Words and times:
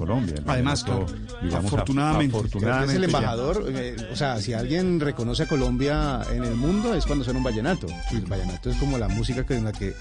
Colombia. 0.00 0.34
Además, 0.46 0.82
vallenato, 0.82 1.12
claro, 1.14 1.40
digamos, 1.42 1.72
afortunadamente. 1.72 2.36
afortunadamente 2.36 2.92
Es 2.92 2.96
el 2.96 3.04
embajador, 3.04 3.64
eh, 3.68 3.96
o 4.12 4.16
sea, 4.16 4.40
si 4.40 4.52
alguien 4.54 4.98
reconoce 4.98 5.42
a 5.42 5.46
Colombia 5.46 6.22
en 6.32 6.42
el 6.44 6.54
mundo 6.54 6.94
es 6.94 7.04
cuando 7.04 7.22
suena 7.24 7.38
un 7.38 7.44
vallenato. 7.44 7.86
Y 8.10 8.16
el 8.16 8.26
vallenato 8.26 8.70
es 8.70 8.76
como 8.78 8.96
la 8.98 9.08
música 9.08 9.44
que- 9.44 9.56
en 9.56 9.64
la 9.64 9.72
que 9.72 9.94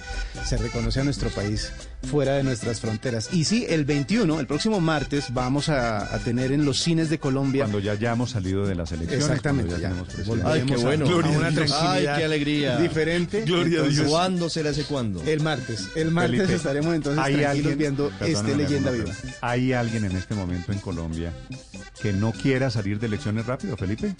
se 0.45 0.55
reconoce 0.57 1.01
a 1.01 1.03
nuestro 1.03 1.29
país 1.31 1.71
fuera 2.03 2.35
de 2.35 2.43
nuestras 2.43 2.79
fronteras. 2.79 3.29
Y 3.33 3.43
sí, 3.43 3.65
el 3.69 3.85
21, 3.85 4.39
el 4.39 4.47
próximo 4.47 4.79
martes, 4.79 5.33
vamos 5.33 5.69
a, 5.69 6.13
a 6.15 6.19
tener 6.19 6.51
en 6.51 6.65
los 6.65 6.79
cines 6.79 7.09
de 7.09 7.19
Colombia. 7.19 7.63
Cuando 7.65 7.79
ya 7.79 7.91
hayamos 7.93 8.31
salido 8.31 8.65
de 8.65 8.75
las 8.75 8.91
elecciones. 8.91 9.25
Exactamente, 9.25 9.71
ya 9.79 9.89
ya. 9.91 10.05
Ay, 10.45 10.63
qué 10.65 10.75
bueno. 10.77 11.05
a 11.05 11.07
Gloria 11.09 11.35
a 11.35 11.37
una 11.39 11.51
tranquilidad 11.51 11.91
Ay, 11.91 12.03
qué 12.17 12.25
alegría. 12.25 12.77
diferente. 12.77 13.41
Gloria 13.43 13.81
a 13.81 13.87
Dios. 13.87 14.07
¿Cuándo 14.07 14.49
será 14.49 14.69
ese 14.69 14.83
cuándo? 14.83 15.21
El 15.23 15.41
martes. 15.41 15.89
El 15.95 16.11
martes 16.11 16.37
Felipe, 16.37 16.55
estaremos 16.55 16.95
entonces 16.95 17.23
¿hay 17.23 17.43
alguien- 17.43 17.77
viendo 17.77 18.11
este 18.21 18.55
leyenda 18.55 18.91
viva. 18.91 19.11
¿Hay 19.41 19.73
alguien 19.73 20.05
en 20.05 20.15
este 20.15 20.35
momento 20.35 20.71
en 20.71 20.79
Colombia 20.79 21.33
que 22.01 22.13
no 22.13 22.31
quiera 22.31 22.69
salir 22.71 22.99
de 22.99 23.07
elecciones 23.07 23.45
rápido, 23.45 23.75
Felipe? 23.77 24.15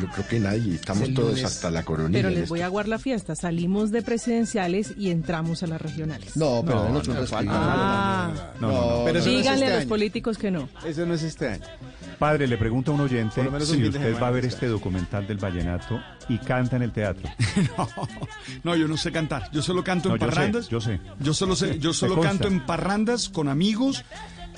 Yo 0.00 0.06
creo 0.08 0.26
que 0.28 0.38
nadie, 0.40 0.74
estamos 0.74 1.12
todos 1.14 1.42
hasta 1.44 1.70
la 1.70 1.82
coronilla. 1.84 2.18
Pero 2.18 2.30
les 2.30 2.38
esto. 2.40 2.48
voy 2.50 2.60
a 2.60 2.66
aguar 2.66 2.88
la 2.88 2.98
fiesta. 2.98 3.34
Salimos 3.34 3.90
de 3.90 4.02
presidenciales 4.02 4.92
y 4.96 5.10
entramos 5.10 5.62
a 5.62 5.66
las 5.66 5.80
regionales. 5.80 6.36
No, 6.36 6.62
pero 6.64 6.88
No, 6.90 7.02
no. 7.02 7.24
Ah, 7.48 8.30
No, 8.60 8.68
no, 8.68 8.72
no. 8.98 9.04
Pero 9.06 9.18
eso 9.20 9.28
no 9.28 9.32
es 9.34 9.38
díganle 9.38 9.60
este 9.64 9.66
a 9.66 9.70
los 9.76 9.80
año. 9.82 9.88
políticos 9.88 10.38
que 10.38 10.50
no. 10.50 10.68
Eso 10.86 11.06
no 11.06 11.14
es 11.14 11.22
este 11.22 11.48
año. 11.48 11.64
Padre, 12.18 12.46
le 12.48 12.56
pregunta 12.58 12.90
a 12.90 12.94
un 12.94 13.00
oyente 13.02 13.40
un 13.40 13.60
si 13.64 13.84
usted 13.86 14.20
va 14.20 14.26
a 14.28 14.30
ver 14.32 14.44
este 14.44 14.66
documental 14.66 15.26
del 15.26 15.38
vallenato 15.38 16.00
y 16.28 16.38
canta 16.38 16.76
en 16.76 16.82
el 16.82 16.92
teatro. 16.92 17.28
No, 17.78 17.88
no, 18.64 18.76
yo 18.76 18.88
no 18.88 18.96
sé 18.96 19.12
cantar. 19.12 19.50
Yo 19.52 19.62
solo 19.62 19.82
canto 19.84 20.08
No, 20.08 20.14
en 20.16 20.20
yo 20.20 20.26
sé, 20.26 20.34
parrandas. 20.34 20.68
yo 20.68 20.80
sé. 20.80 21.00
Yo 21.20 21.32
solo 21.34 21.54
sé, 21.56 21.78
yo 21.78 21.92
solo 21.92 22.20
canto 22.20 22.48
en 22.48 22.64
parrandas 22.66 23.28
con 23.28 23.48
amigos 23.48 24.04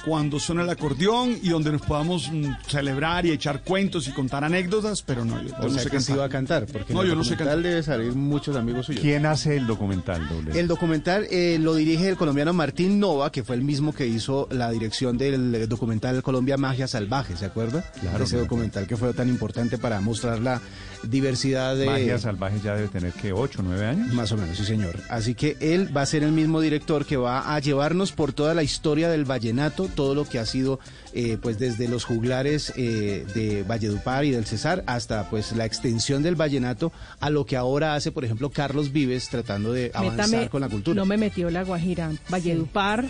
cuando 0.05 0.39
suena 0.41 0.63
el 0.63 0.71
acordeón 0.71 1.37
y 1.43 1.51
donde 1.51 1.73
nos 1.73 1.83
podamos 1.83 2.31
mm, 2.33 2.45
celebrar 2.67 3.27
y 3.27 3.31
echar 3.33 3.63
cuentos 3.63 4.09
y 4.09 4.13
contar 4.13 4.45
anécdotas, 4.45 5.03
pero 5.03 5.25
no, 5.25 5.41
yo, 5.43 5.49
yo 5.49 5.55
O 5.61 5.63
no 5.65 5.71
sea 5.71 5.83
sé 5.83 5.91
que 5.91 6.01
sí 6.01 6.13
va 6.15 6.25
a 6.25 6.29
cantar. 6.29 6.67
porque 6.67 6.93
No, 6.95 7.01
en 7.01 7.07
el 7.07 7.11
yo 7.13 7.17
no 7.17 7.25
sé 7.25 7.31
documental 7.31 7.57
cantar. 7.57 7.71
debe 7.71 7.83
salir 7.83 8.13
muchos 8.15 8.57
amigos 8.57 8.87
suyos. 8.87 9.03
¿Quién 9.03 9.27
hace 9.27 9.57
el 9.57 9.67
documental, 9.67 10.29
doble? 10.29 10.59
El 10.59 10.69
documental 10.69 11.27
eh, 11.31 11.59
lo 11.61 11.75
dirige 11.75 12.09
el 12.09 12.17
colombiano 12.17 12.53
Martín 12.53 12.99
Nova, 12.99 13.31
que 13.33 13.45
fue 13.45 13.57
el 13.57 13.63
mismo 13.63 13.95
que 13.95 14.07
hizo 14.07 14.49
la 14.51 14.71
dirección 14.71 15.19
del 15.19 15.69
documental 15.69 16.23
Colombia 16.23 16.57
Magia 16.57 16.87
Salvaje, 16.89 17.37
¿se 17.37 17.45
acuerda? 17.47 17.83
Claro, 18.01 18.25
Ese 18.25 18.33
claro. 18.37 18.45
documental 18.45 18.87
que 18.87 18.97
fue 18.97 19.13
tan 19.15 19.29
importante 19.29 19.79
para 19.79 20.01
mostrar 20.01 20.39
la 20.41 20.61
diversidad 21.03 21.77
de... 21.77 21.87
Magia 21.87 22.19
Salvaje 22.19 22.61
ya 22.63 22.75
debe 22.75 22.89
tener 22.89 23.13
que 23.13 23.33
8, 23.33 23.61
9 23.65 23.87
años. 23.87 24.13
Más 24.15 24.33
o 24.33 24.37
menos, 24.37 24.57
sí 24.57 24.65
señor. 24.65 24.97
Así 25.09 25.35
que 25.35 25.57
él 25.61 25.95
va 25.97 26.03
a 26.03 26.07
ser 26.07 26.23
el 26.23 26.33
mismo 26.33 26.61
director 26.61 27.05
que 27.07 27.17
va 27.17 27.55
a 27.55 27.59
llevarnos 27.59 28.13
por 28.13 28.33
toda 28.33 28.55
la 28.55 28.63
historia 28.63 29.09
del 29.09 29.25
vallenato, 29.25 29.89
todo 29.91 30.15
lo 30.15 30.25
que 30.25 30.39
ha 30.39 30.47
sido, 30.47 30.81
eh, 31.13 31.37
pues 31.41 31.59
desde 31.59 31.89
los 31.89 32.05
juglares 32.05 32.73
eh, 32.77 33.27
de 33.35 33.63
Valledupar 33.65 34.25
y 34.25 34.31
del 34.31 34.47
Cesar 34.47 34.83
hasta 34.87 35.29
pues 35.31 35.53
la 35.53 35.65
extensión 35.67 36.23
del 36.23 36.37
vallenato 36.37 36.93
a 37.21 37.31
lo 37.31 37.45
que 37.47 37.57
ahora 37.57 37.95
hace, 37.95 38.13
por 38.13 38.25
ejemplo, 38.25 38.51
Carlos 38.51 38.93
Vives 38.93 39.29
tratando 39.29 39.73
de 39.73 39.91
avanzar 39.95 40.29
Métame- 40.29 40.49
con 40.49 40.61
la 40.61 40.69
cultura. 40.69 40.95
No 40.97 41.07
me 41.07 41.17
metió 41.17 41.51
la 41.51 41.63
Guajira. 41.65 42.11
Valledupar, 42.29 43.05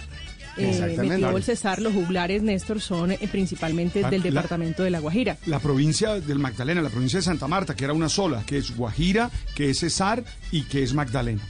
eh, 0.56 0.96
metió 0.98 1.36
el 1.36 1.42
Cesar, 1.42 1.80
los 1.80 1.92
juglares, 1.94 2.42
Néstor, 2.42 2.80
son 2.80 3.12
eh, 3.12 3.18
principalmente 3.30 4.02
del 4.02 4.20
la- 4.20 4.24
departamento 4.30 4.82
de 4.82 4.90
la 4.90 4.98
Guajira. 4.98 5.36
La 5.46 5.58
provincia 5.60 6.18
del 6.20 6.38
Magdalena, 6.38 6.82
la 6.82 6.90
provincia 6.90 7.18
de 7.18 7.22
Santa 7.24 7.46
Marta, 7.46 7.74
que 7.76 7.84
era 7.84 7.92
una 7.92 8.08
sola, 8.08 8.42
que 8.46 8.58
es 8.58 8.76
Guajira, 8.76 9.30
que 9.54 9.70
es 9.70 9.78
Cesar 9.80 10.24
y 10.50 10.62
que 10.64 10.82
es 10.82 10.92
Magdalena. 10.92 11.40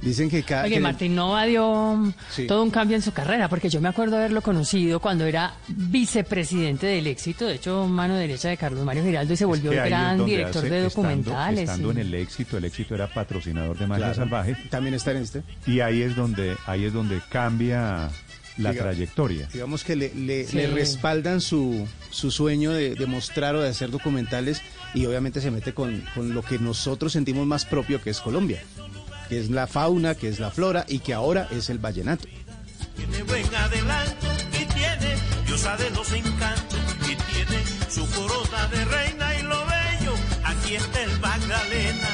Dicen 0.00 0.30
que 0.30 0.42
cada... 0.44 0.64
Oye, 0.64 0.74
que- 0.74 0.80
Martín 0.80 1.14
Nova 1.16 1.44
dio 1.44 2.12
Sí. 2.30 2.46
todo 2.46 2.62
un 2.62 2.70
cambio 2.70 2.96
en 2.96 3.02
su 3.02 3.12
carrera, 3.12 3.48
porque 3.48 3.68
yo 3.68 3.80
me 3.80 3.88
acuerdo 3.88 4.16
haberlo 4.16 4.42
conocido 4.42 5.00
cuando 5.00 5.24
era 5.26 5.54
vicepresidente 5.66 6.86
del 6.86 7.06
éxito, 7.08 7.46
de 7.46 7.56
hecho, 7.56 7.86
mano 7.86 8.14
derecha 8.14 8.48
de 8.48 8.56
Carlos 8.56 8.84
Mario 8.84 9.02
Giraldo, 9.04 9.34
y 9.34 9.36
se 9.36 9.44
volvió 9.44 9.72
Es 9.72 9.82
que 9.82 9.88
gran 9.88 10.24
director 10.24 10.64
hace- 10.64 10.70
de 10.74 10.82
documentales. 10.82 11.60
Estando, 11.62 11.92
sí. 11.92 12.00
en 12.00 12.06
el 12.06 12.14
éxito, 12.14 12.56
el 12.58 12.64
éxito 12.64 12.94
era 12.94 13.12
patrocinador 13.12 13.76
de 13.78 13.86
Magia 13.86 14.04
Claro, 14.06 14.14
Salvaje 14.14 14.56
También 14.70 14.94
está 14.94 15.10
en 15.10 15.16
este. 15.18 15.42
y 15.66 15.80
ahí 15.80 16.02
es 16.02 16.14
donde 16.14 16.56
ahí 16.66 16.84
es 16.84 16.92
donde 16.92 17.20
cambia 17.28 18.08
la 18.56 18.70
Diga. 18.72 18.84
trayectoria. 18.84 19.48
Digamos 19.52 19.84
que 19.84 19.94
le, 19.96 20.14
le- 20.14 20.44
Sí. 20.46 20.56
le 20.56 20.66
respaldan 20.68 21.40
su, 21.40 21.86
su 22.10 22.30
sueño 22.30 22.72
de, 22.72 22.94
de 22.94 23.06
mostrar 23.06 23.54
o 23.54 23.60
de 23.62 23.68
hacer 23.68 23.90
documentales 23.90 24.62
y 24.94 25.06
obviamente 25.06 25.40
se 25.40 25.50
mete 25.50 25.74
con, 25.74 26.02
con 26.14 26.34
lo 26.34 26.42
que 26.42 26.58
nosotros 26.58 27.12
sentimos 27.12 27.46
más 27.46 27.64
propio 27.64 28.00
que 28.02 28.10
es 28.10 28.20
Colombia, 28.20 28.60
que 29.28 29.38
es 29.38 29.50
la 29.50 29.66
fauna, 29.66 30.14
que 30.14 30.28
es 30.28 30.40
la 30.40 30.50
flora 30.50 30.84
y 30.88 31.00
que 31.00 31.14
ahora 31.14 31.48
es 31.50 31.68
el 31.70 31.78
vallenato. 31.78 32.26
tiene 32.96 33.22
buen 33.24 33.54
adelanto 33.54 34.26
y 34.52 34.64
tiene 34.64 35.16
diosa 35.46 35.76
de 35.76 35.90
los 35.90 36.10
encantos 36.12 36.80
y 37.02 37.14
tiene 37.14 37.62
su 37.88 38.08
corona 38.10 38.66
de 38.68 38.84
reina 38.84 39.38
y 39.38 39.42
lo 39.42 39.66
bello 39.66 40.14
aquí 40.44 40.76
está 40.76 41.02
el 41.02 41.20
Magdalena 41.20 42.08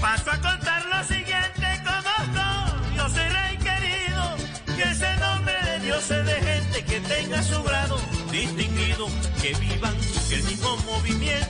paso 0.00 0.30
a 0.30 0.40
contar 0.40 0.84
lo 0.86 1.04
siguiente 1.04 1.66
conozco 1.84 2.96
yo 2.96 3.08
soy 3.08 3.28
rey 3.28 3.56
querido 3.58 4.36
que 4.76 4.82
ese 4.82 5.16
nombre 5.16 5.54
de 5.64 5.80
Dios 5.80 6.10
es 6.10 6.26
de 6.26 6.34
gente 6.34 6.84
que 6.84 7.00
tenga 7.00 7.42
su 7.42 7.62
grado 7.62 7.98
distinguido 8.30 9.06
que 9.40 9.54
vivan 9.54 9.94
el 10.30 10.42
mismo 10.44 10.76
movimiento 10.78 11.43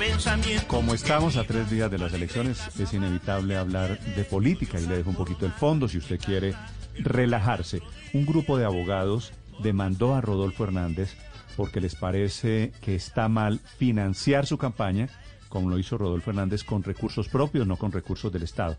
pensamiento 0.00 0.66
Como 0.66 0.94
estamos 0.94 1.36
a 1.36 1.44
tres 1.44 1.70
días 1.70 1.90
de 1.90 1.98
las 1.98 2.14
elecciones, 2.14 2.58
es 2.78 2.94
inevitable 2.94 3.58
hablar 3.58 4.00
de 4.00 4.24
política 4.24 4.80
y 4.80 4.86
le 4.86 4.96
dejo 4.96 5.10
un 5.10 5.16
poquito 5.16 5.44
el 5.44 5.52
fondo 5.52 5.88
si 5.88 5.98
usted 5.98 6.18
quiere 6.18 6.54
relajarse. 6.98 7.82
Un 8.14 8.24
grupo 8.24 8.56
de 8.56 8.64
abogados 8.64 9.34
demandó 9.62 10.14
a 10.14 10.22
Rodolfo 10.22 10.64
Hernández 10.64 11.14
porque 11.54 11.82
les 11.82 11.96
parece 11.96 12.72
que 12.80 12.94
está 12.94 13.28
mal 13.28 13.60
financiar 13.76 14.46
su 14.46 14.56
campaña, 14.56 15.10
como 15.50 15.68
lo 15.68 15.78
hizo 15.78 15.98
Rodolfo 15.98 16.30
Hernández, 16.30 16.64
con 16.64 16.82
recursos 16.82 17.28
propios, 17.28 17.66
no 17.66 17.76
con 17.76 17.92
recursos 17.92 18.32
del 18.32 18.44
Estado. 18.44 18.78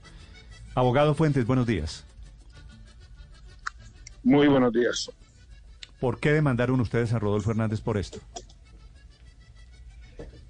Abogado 0.73 1.13
Fuentes, 1.13 1.45
buenos 1.45 1.67
días. 1.67 2.03
Muy 4.23 4.47
buenos 4.47 4.73
días. 4.73 5.11
¿Por 5.99 6.19
qué 6.19 6.31
demandaron 6.31 6.81
ustedes 6.81 7.13
a 7.13 7.19
Rodolfo 7.19 7.51
Hernández 7.51 7.79
por 7.79 7.99
esto? 7.99 8.19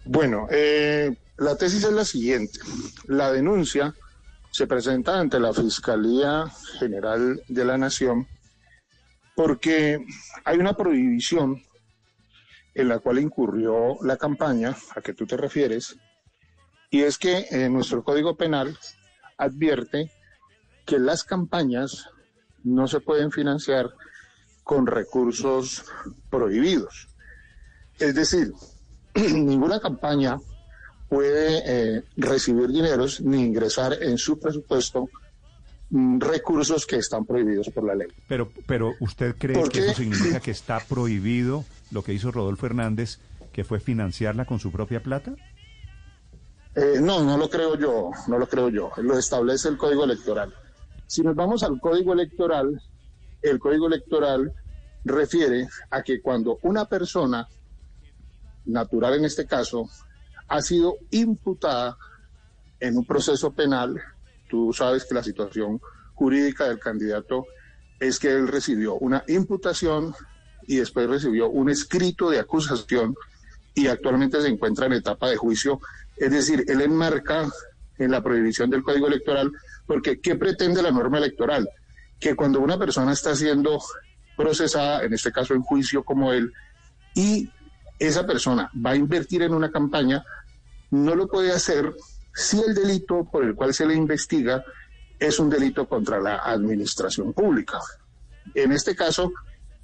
Bueno, 0.06 0.48
eh, 0.50 1.16
la 1.38 1.56
tesis 1.56 1.84
es 1.84 1.94
la 1.94 2.06
siguiente. 2.06 2.60
La 3.08 3.32
denuncia 3.32 3.94
se 4.52 4.68
presenta 4.68 5.20
ante 5.20 5.40
la 5.40 5.54
Fiscalía 5.54 6.46
General 6.80 7.42
de 7.48 7.66
la 7.66 7.78
Nación 7.78 8.28
porque 9.36 10.06
hay 10.44 10.58
una 10.58 10.74
prohibición 10.74 11.64
en 12.74 12.88
la 12.88 13.00
cual 13.00 13.20
incurrió 13.20 13.98
la 14.04 14.18
campaña 14.18 14.76
a 14.96 15.02
que 15.02 15.14
tú 15.14 15.26
te 15.26 15.38
refieres, 15.38 15.98
y 16.90 17.02
es 17.02 17.18
que 17.18 17.48
eh, 17.50 17.70
nuestro 17.70 18.04
Código 18.04 18.36
Penal 18.36 18.78
advierte 19.38 20.12
que 20.86 21.00
las 21.00 21.24
campañas 21.24 22.10
no 22.64 22.88
se 22.88 23.00
pueden 23.00 23.32
financiar 23.32 23.90
con 24.64 24.88
recursos 24.88 25.86
prohibidos. 26.30 27.08
Es 27.98 28.16
decir, 28.16 28.54
ninguna 29.34 29.80
campaña 29.80 30.38
puede 31.10 31.62
eh, 31.66 32.04
recibir 32.16 32.70
dineros 32.70 33.22
ni 33.22 33.42
ingresar 33.42 34.02
en 34.02 34.18
su 34.18 34.40
presupuesto 34.40 35.10
mm, 35.90 36.20
recursos 36.20 36.86
que 36.86 36.98
están 36.98 37.26
prohibidos 37.26 37.70
por 37.70 37.84
la 37.84 37.96
ley. 37.96 38.08
Pero, 38.28 38.50
pero 38.66 38.94
¿usted 39.00 39.36
cree 39.38 39.58
¿Por 39.58 39.70
que 39.70 39.80
eso 39.80 39.94
significa 39.94 40.40
que 40.42 40.52
está 40.52 40.80
prohibido 40.80 41.66
lo 41.92 42.04
que 42.04 42.14
hizo 42.14 42.32
Rodolfo 42.32 42.66
Hernández, 42.66 43.20
que 43.52 43.64
fue 43.64 43.80
financiarla 43.80 44.46
con 44.46 44.60
su 44.60 44.72
propia 44.72 45.04
plata? 45.04 45.36
Eh, 46.76 47.00
no, 47.02 47.24
no 47.24 47.38
lo 47.38 47.50
creo 47.50 47.78
yo, 47.78 48.12
no 48.28 48.38
lo 48.38 48.48
creo 48.48 48.70
yo. 48.70 48.92
Lo 48.98 49.18
establece 49.18 49.68
el 49.68 49.78
Código 49.78 50.06
Electoral. 50.06 50.54
Si 51.06 51.22
nos 51.22 51.36
vamos 51.36 51.64
al 51.64 51.80
Código 51.82 52.14
Electoral, 52.14 52.82
el 53.42 53.60
Código 53.60 53.88
Electoral 53.88 54.54
refiere 55.04 55.68
a 55.90 56.02
que 56.02 56.22
cuando 56.22 56.60
una 56.62 56.86
persona, 56.86 57.48
natural 58.66 59.16
en 59.16 59.26
este 59.26 59.46
caso, 59.46 59.90
ha 60.48 60.62
sido 60.62 60.98
imputada 61.12 61.98
en 62.80 62.98
un 62.98 63.06
proceso 63.06 63.52
penal, 63.52 64.02
tú 64.50 64.74
sabes 64.74 65.06
que 65.06 65.14
la 65.14 65.24
situación 65.24 65.80
jurídica 66.16 66.68
del 66.68 66.80
candidato 66.80 67.46
es 68.00 68.20
que 68.20 68.32
él 68.32 68.48
recibió 68.48 68.96
una 68.96 69.24
imputación 69.28 70.14
y 70.68 70.78
después 70.78 71.08
recibió 71.08 71.50
un 71.50 71.70
escrito 71.70 72.30
de 72.30 72.40
acusación 72.40 73.16
y 73.74 73.88
actualmente 73.88 74.42
se 74.42 74.48
encuentra 74.48 74.88
en 74.88 74.94
etapa 74.94 75.30
de 75.30 75.38
juicio. 75.38 75.80
Es 76.18 76.32
decir, 76.32 76.66
él 76.68 76.82
enmarca 76.82 77.48
en 77.98 78.12
la 78.12 78.22
prohibición 78.22 78.70
del 78.70 78.84
Código 78.84 79.08
Electoral, 79.08 79.52
porque 79.86 80.20
¿qué 80.20 80.36
pretende 80.36 80.82
la 80.82 80.92
norma 80.92 81.20
electoral? 81.20 81.70
Que 82.20 82.36
cuando 82.36 82.60
una 82.60 82.78
persona 82.78 83.14
está 83.14 83.36
siendo 83.36 83.80
procesada, 84.36 85.04
en 85.04 85.14
este 85.14 85.32
caso 85.32 85.54
en 85.54 85.62
juicio 85.62 86.04
como 86.04 86.34
él, 86.34 86.52
y 87.16 87.50
esa 88.08 88.26
persona 88.26 88.72
va 88.84 88.92
a 88.92 88.96
invertir 88.96 89.44
en 89.44 89.54
una 89.54 89.72
campaña, 89.72 90.24
no 90.90 91.14
lo 91.14 91.28
puede 91.28 91.52
hacer 91.52 91.94
si 92.34 92.60
el 92.60 92.74
delito 92.74 93.28
por 93.32 93.44
el 93.44 93.54
cual 93.54 93.74
se 93.76 93.86
le 93.86 93.94
investiga 93.94 94.64
es 95.20 95.40
un 95.40 95.52
delito 95.52 95.88
contra 95.88 96.20
la 96.20 96.38
administración 96.38 97.32
pública. 97.32 97.80
En 98.56 98.72
este 98.72 98.96
caso, 98.96 99.32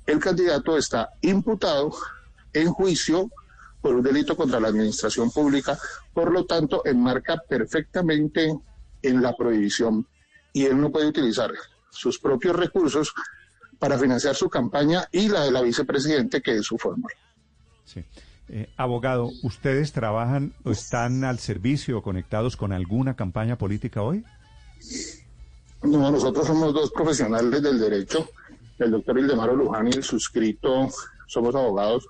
el 0.08 0.19
candidato 0.19 0.78
está 0.78 1.12
imputado 1.22 1.92
en 2.54 2.72
juicio 2.72 3.30
por 3.81 3.94
un 3.94 4.02
delito 4.02 4.36
contra 4.36 4.60
la 4.60 4.70
administración 4.70 5.30
pública, 5.30 5.78
por 6.12 6.31
lo 6.31 6.46
tanto, 6.46 6.81
enmarca 6.86 7.38
perfectamente 7.48 8.52
en 9.04 9.22
la 9.22 9.36
prohibición 9.36 10.08
y 10.54 10.66
él 10.66 10.81
no 10.81 10.92
puede 10.92 11.06
utilizar 11.06 11.52
sus 11.92 12.18
propios 12.18 12.56
recursos 12.56 13.13
para 13.78 14.00
financiar 14.00 14.34
su 14.34 14.50
campaña 14.50 15.08
y 15.12 15.30
la 15.30 15.44
de 15.44 15.52
la 15.52 15.62
vicepresidente, 15.62 16.42
que 16.42 16.56
es 16.56 16.66
su 16.66 16.80
fórmula. 16.80 17.13
Sí. 17.88 18.04
Eh, 18.50 18.69
abogado, 18.78 19.31
¿ustedes 19.44 19.92
trabajan 19.92 20.54
o 20.63 20.72
están 20.72 21.24
al 21.24 21.39
servicio 21.39 21.98
o 21.98 22.01
conectados 22.01 22.56
con 22.56 22.72
alguna 22.72 23.16
campaña 23.16 23.57
política 23.57 24.01
hoy? 24.01 24.24
No, 25.84 26.12
nosotros 26.12 26.48
somos 26.48 26.74
dos 26.74 26.92
profesionales 26.92 27.62
del 27.62 27.80
derecho, 27.80 28.30
el 28.80 28.92
doctor 28.92 29.19
Ildemaro 29.19 29.56
Luján 29.56 29.88
y 29.88 29.92
el 29.92 30.04
suscrito, 30.04 30.89
somos 31.28 31.56
abogados 31.56 32.07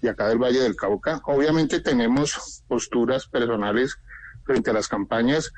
de 0.00 0.10
acá 0.10 0.28
del 0.28 0.38
Valle 0.38 0.60
del 0.60 0.76
Cauca. 0.76 1.20
Obviamente 1.24 1.80
tenemos 1.80 2.62
posturas 2.68 3.26
personales 3.26 3.96
frente 4.44 4.70
a 4.70 4.74
las 4.74 4.88
campañas, 4.88 5.52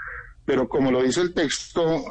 pero 0.44 0.69
como 0.69 0.91
lo 0.91 1.03
dice 1.03 1.20
el 1.20 1.35
texto 1.35 2.05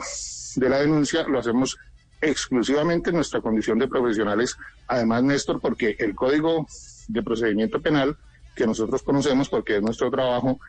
de 0.56 0.70
la 0.70 0.80
denuncia, 0.80 1.28
lo 1.28 1.40
hacemos 1.40 1.78
exclusivamente 2.22 3.10
en 3.10 3.18
nuestra 3.18 3.42
condición 3.42 3.80
de 3.80 3.88
profesionales. 3.88 4.56
Además, 4.88 5.24
Néstor, 5.24 5.60
porque 5.60 5.96
el 6.00 6.16
Código 6.16 6.68
de 7.08 7.24
Procedimiento 7.24 7.82
Penal, 7.82 8.18
que 8.56 8.66
nosotros 8.66 9.04
conocemos 9.04 9.50
porque 9.50 9.78
es 9.78 9.82
nuestro 9.82 10.10
trabajo, 10.10 10.60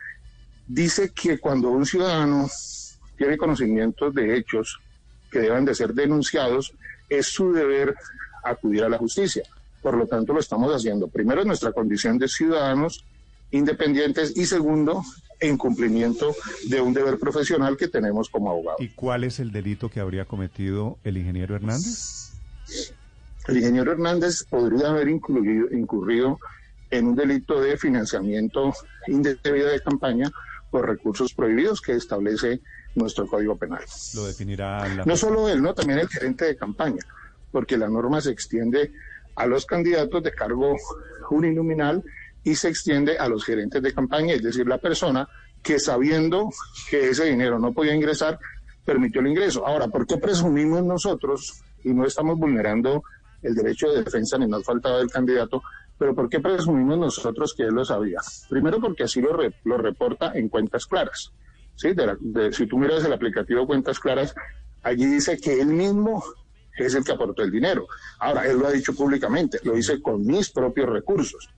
dice 0.67 1.11
que 1.13 1.39
cuando 1.39 1.69
un 1.69 1.85
ciudadano 1.85 2.47
tiene 3.17 3.37
conocimientos 3.37 4.13
de 4.13 4.37
hechos 4.37 4.79
que 5.31 5.39
deben 5.39 5.65
de 5.65 5.75
ser 5.75 5.93
denunciados, 5.93 6.73
es 7.09 7.27
su 7.27 7.51
deber 7.51 7.95
acudir 8.43 8.83
a 8.83 8.89
la 8.89 8.97
justicia. 8.97 9.43
Por 9.81 9.95
lo 9.95 10.07
tanto, 10.07 10.33
lo 10.33 10.39
estamos 10.39 10.73
haciendo. 10.73 11.07
Primero, 11.07 11.41
en 11.41 11.47
nuestra 11.47 11.71
condición 11.71 12.17
de 12.17 12.27
ciudadanos 12.27 13.05
independientes 13.51 14.35
y 14.35 14.45
segundo, 14.45 15.03
en 15.39 15.57
cumplimiento 15.57 16.35
de 16.67 16.81
un 16.81 16.93
deber 16.93 17.17
profesional 17.17 17.77
que 17.77 17.87
tenemos 17.87 18.29
como 18.29 18.51
abogados. 18.51 18.81
¿Y 18.81 18.89
cuál 18.89 19.23
es 19.23 19.39
el 19.39 19.51
delito 19.51 19.89
que 19.89 19.99
habría 19.99 20.25
cometido 20.25 20.97
el 21.03 21.17
ingeniero 21.17 21.55
Hernández? 21.55 22.33
El 23.47 23.57
ingeniero 23.57 23.91
Hernández 23.91 24.43
podría 24.49 24.89
haber 24.89 25.07
incluido, 25.07 25.67
incurrido 25.71 26.39
en 26.91 27.07
un 27.07 27.15
delito 27.15 27.61
de 27.61 27.77
financiamiento 27.77 28.73
indebido 29.07 29.69
de 29.69 29.79
campaña 29.81 30.29
por 30.71 30.87
recursos 30.87 31.33
prohibidos 31.33 31.81
que 31.81 31.93
establece 31.93 32.61
nuestro 32.95 33.27
Código 33.27 33.55
Penal. 33.55 33.83
Lo 34.15 34.25
definirá 34.25 34.87
la... 34.87 35.05
No 35.05 35.15
solo 35.15 35.49
él, 35.49 35.61
no, 35.61 35.73
también 35.73 35.99
el 35.99 36.09
gerente 36.09 36.45
de 36.45 36.55
campaña, 36.55 37.01
porque 37.51 37.77
la 37.77 37.87
norma 37.87 38.21
se 38.21 38.31
extiende 38.31 38.91
a 39.35 39.45
los 39.45 39.65
candidatos 39.65 40.21
de 40.21 40.31
cargo 40.31 40.75
uninominal 41.31 42.03
y 42.43 42.55
se 42.55 42.69
extiende 42.69 43.17
a 43.17 43.27
los 43.27 43.43
gerentes 43.43 43.81
de 43.81 43.93
campaña, 43.93 44.33
es 44.33 44.43
decir, 44.43 44.67
la 44.67 44.77
persona 44.77 45.27
que 45.61 45.79
sabiendo 45.79 46.49
que 46.89 47.09
ese 47.09 47.25
dinero 47.25 47.59
no 47.59 47.73
podía 47.73 47.93
ingresar, 47.93 48.39
permitió 48.85 49.21
el 49.21 49.27
ingreso. 49.27 49.67
Ahora, 49.67 49.87
¿por 49.87 50.07
qué 50.07 50.17
presumimos 50.17 50.83
nosotros, 50.83 51.61
y 51.83 51.93
no 51.93 52.05
estamos 52.05 52.37
vulnerando 52.37 53.03
el 53.41 53.55
derecho 53.55 53.89
de 53.89 54.03
defensa 54.03 54.37
ni 54.37 54.47
nos 54.47 54.63
faltaba 54.63 54.99
del 54.99 55.09
candidato, 55.09 55.61
pero 55.97 56.15
¿por 56.15 56.29
qué 56.29 56.39
presumimos 56.39 56.97
nosotros 56.97 57.53
que 57.53 57.63
él 57.63 57.73
lo 57.73 57.83
sabía? 57.83 58.19
Primero 58.49 58.79
porque 58.79 59.03
así 59.03 59.21
lo, 59.21 59.77
reporta 59.77 60.31
en 60.33 60.49
cuentas 60.49 60.85
claras. 60.85 61.31
¿sí? 61.75 61.89
si 62.51 62.67
tú 62.67 62.77
miras 62.77 63.03
el 63.05 63.13
aplicativo 63.13 63.67
Cuentas 63.67 63.99
Claras, 63.99 64.35
allí 64.83 65.05
dice 65.05 65.37
que 65.39 65.61
él 65.61 65.67
mismo 65.67 66.23
es 66.77 66.95
el 66.95 67.03
que 67.03 67.11
aportó 67.11 67.43
el 67.43 67.51
dinero. 67.51 67.87
Ahora, 68.19 68.45
él 68.47 68.57
lo 68.57 68.67
ha 68.67 68.71
dicho 68.71 68.93
públicamente, 68.93 69.59
lo 69.63 69.73
dice 69.73 70.01
con 70.01 70.25
mis 70.25 70.49
propios 70.49 70.89
recursos. 70.89 71.49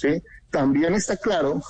¿Sí? 0.00 0.22
También 0.50 0.94
está 0.94 1.16
claro 1.16 1.60